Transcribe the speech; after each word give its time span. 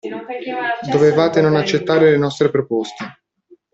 Dovevate 0.91 1.41
non 1.41 1.55
accettare 1.55 2.09
le 2.09 2.17
nostre 2.17 2.49
proposte. 2.49 3.05